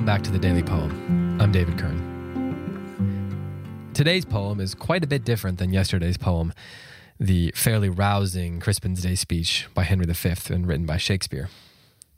[0.00, 1.38] welcome back to the Daily Poem.
[1.38, 2.00] I'm David Kern.
[3.92, 6.54] Today's poem is quite a bit different than yesterday's poem,
[7.18, 11.50] the fairly rousing Crispin's Day speech by Henry V and written by Shakespeare.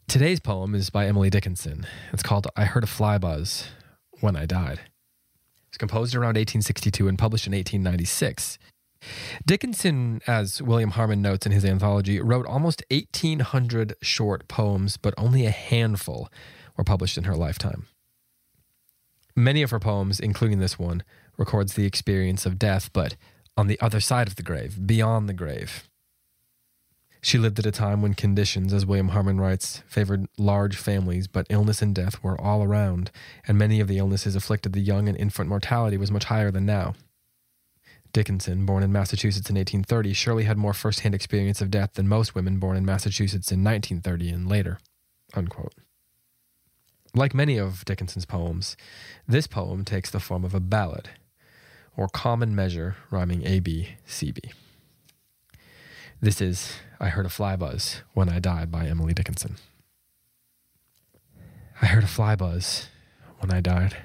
[0.06, 1.84] Today's poem is by Emily Dickinson.
[2.12, 3.64] It's called I Heard a Fly Buzz
[4.20, 4.82] When I Died.
[5.66, 8.60] It's composed around 1862 and published in 1896.
[9.44, 15.46] Dickinson, as William Harmon notes in his anthology, wrote almost 1,800 short poems, but only
[15.46, 16.28] a handful
[16.76, 17.86] were published in her lifetime.
[19.34, 21.02] Many of her poems, including this one,
[21.38, 23.16] records the experience of death, but
[23.56, 25.88] on the other side of the grave, beyond the grave.
[27.24, 31.46] She lived at a time when conditions, as William Harmon writes, favored large families, but
[31.48, 33.12] illness and death were all around,
[33.46, 36.66] and many of the illnesses afflicted the young and infant mortality was much higher than
[36.66, 36.94] now.
[38.12, 42.34] Dickinson, born in Massachusetts in 1830, surely had more first-hand experience of death than most
[42.34, 44.78] women born in Massachusetts in 1930 and later.
[45.32, 45.74] Unquote.
[47.14, 48.74] Like many of Dickinson's poems,
[49.28, 51.10] this poem takes the form of a ballad,
[51.94, 54.40] or common measure rhyming A B C B.
[56.22, 59.56] This is I Heard a Fly Buzz When I Died by Emily Dickinson.
[61.82, 62.86] I heard a fly buzz
[63.40, 63.96] when I died.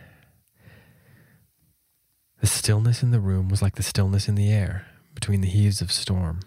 [2.42, 5.80] The stillness in the room was like the stillness in the air between the heaves
[5.80, 6.40] of storm.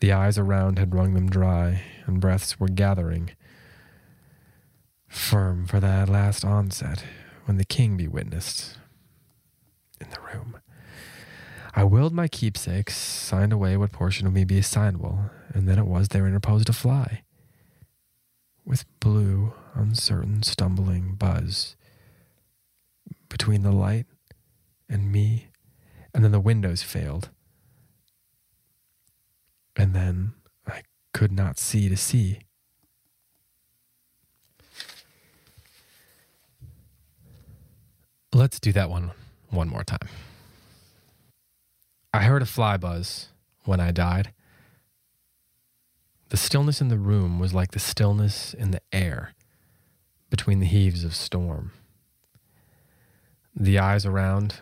[0.00, 3.30] The eyes around had wrung them dry, and breaths were gathering
[5.08, 7.04] firm for that last onset
[7.44, 8.78] when the king be witnessed
[10.00, 10.58] in the room.
[11.74, 15.86] I willed my keepsakes, signed away what portion of me be assignable, and then it
[15.86, 17.22] was there interposed a fly.
[18.64, 21.76] With blue, uncertain, stumbling buzz
[23.28, 24.06] between the light
[24.88, 25.48] and me,
[26.14, 27.28] and then the windows failed.
[29.76, 30.32] And then
[30.66, 30.82] I
[31.12, 32.40] could not see to see.
[38.46, 39.10] Let's do that one
[39.50, 40.08] one more time.
[42.14, 43.30] I heard a fly buzz
[43.64, 44.32] when I died.
[46.28, 49.32] The stillness in the room was like the stillness in the air
[50.30, 51.72] between the heaves of storm.
[53.52, 54.60] The eyes around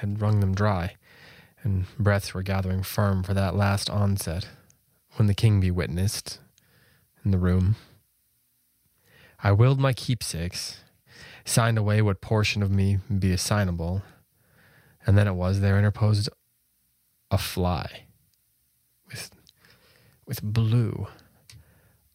[0.00, 0.96] had wrung them dry,
[1.62, 4.48] and breaths were gathering firm for that last onset
[5.14, 6.40] when the king be witnessed
[7.24, 7.76] in the room.
[9.44, 10.80] I willed my keepsakes,
[11.44, 14.02] signed away what portion of me be assignable,
[15.06, 16.28] and then it was there interposed
[17.30, 18.06] a fly
[19.08, 19.30] with
[20.26, 21.06] with blue,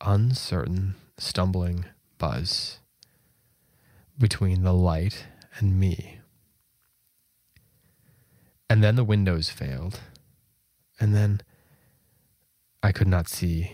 [0.02, 1.86] uncertain, stumbling
[2.18, 2.80] buzz
[4.18, 5.26] between the light
[5.58, 6.20] and me.
[8.70, 10.00] And then the windows failed,
[11.00, 11.42] and then
[12.84, 13.72] I could not see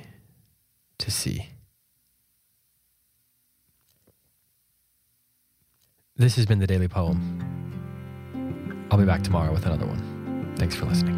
[1.00, 1.50] to see.
[6.20, 7.22] This has been the Daily Poem.
[8.90, 10.52] I'll be back tomorrow with another one.
[10.58, 11.14] Thanks for listening.